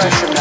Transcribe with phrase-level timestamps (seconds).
[0.00, 0.39] fresh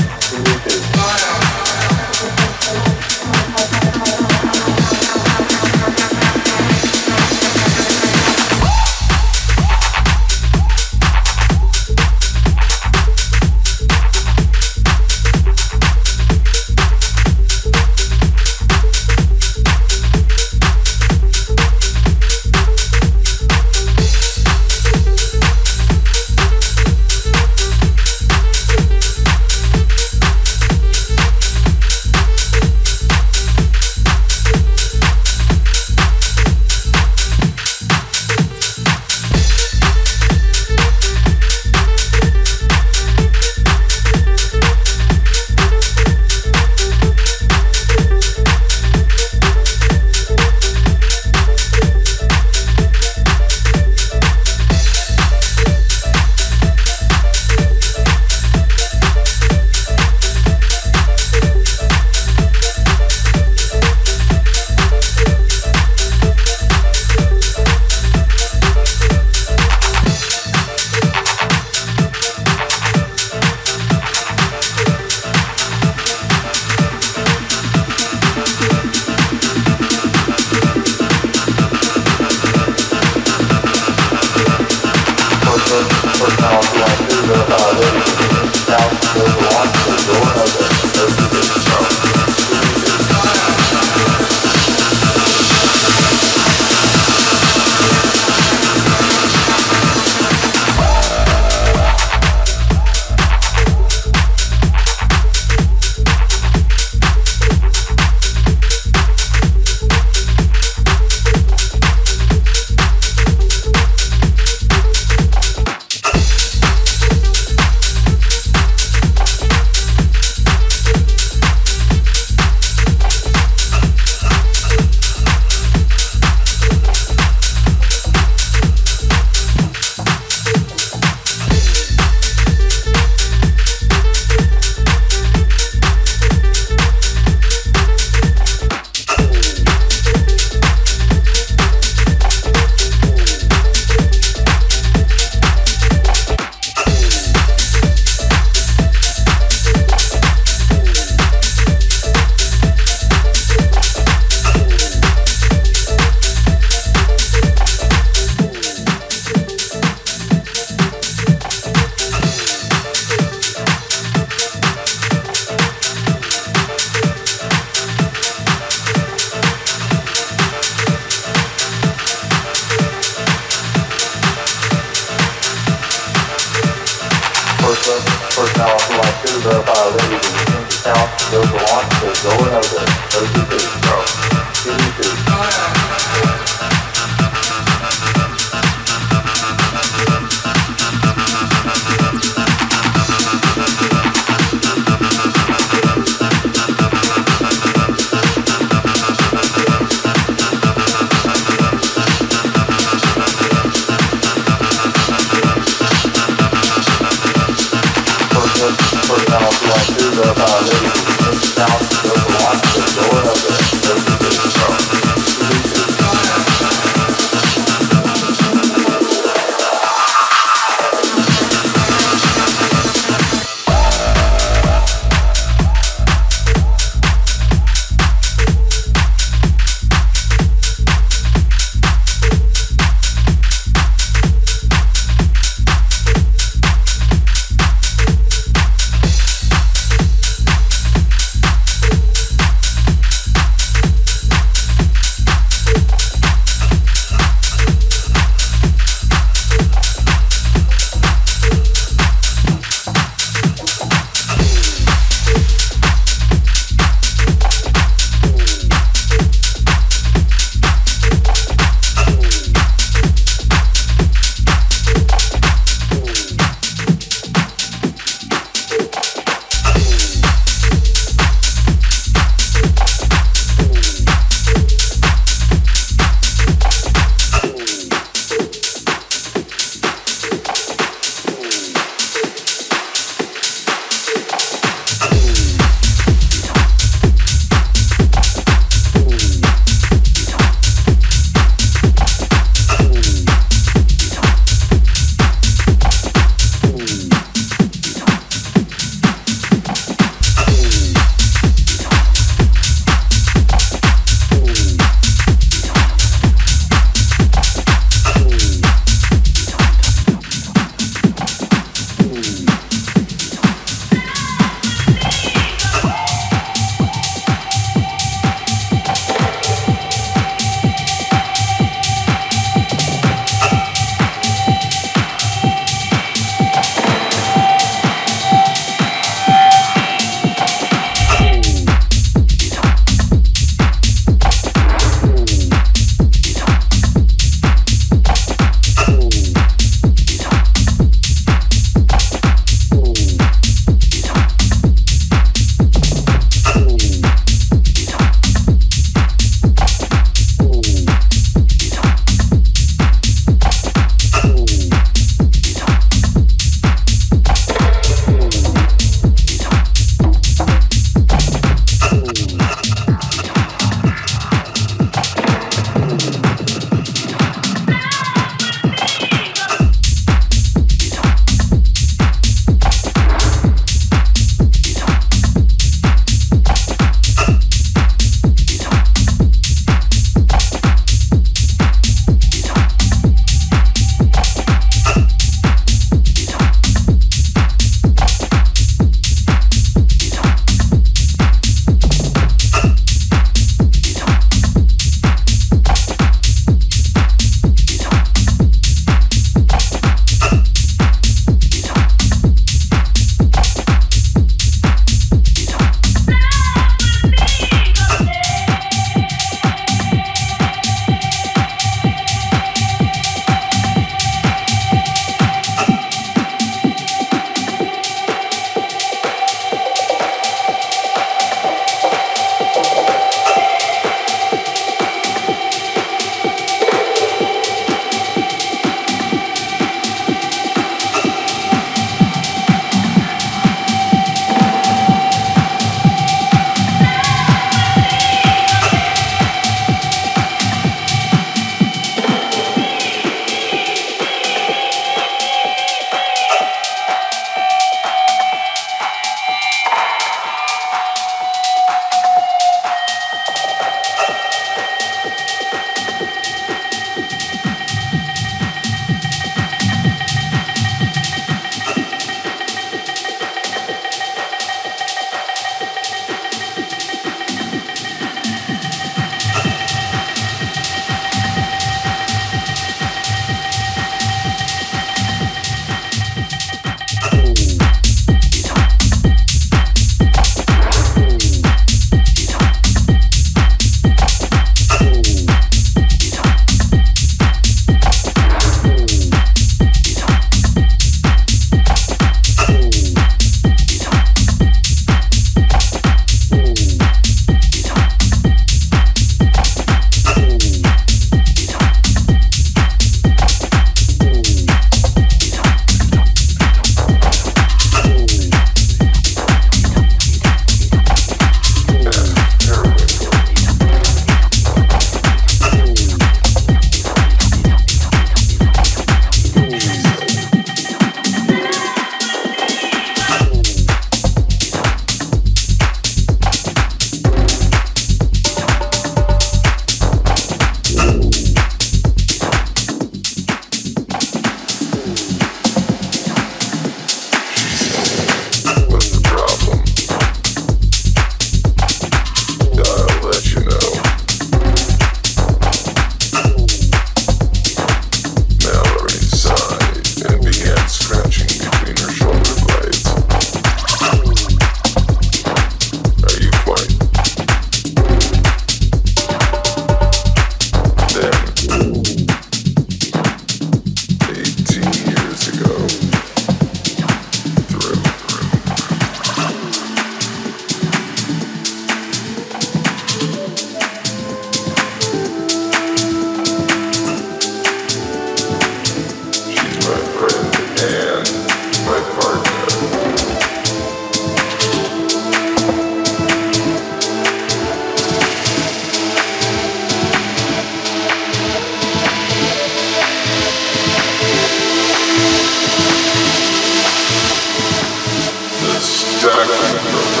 [599.61, 600.00] Spectrum.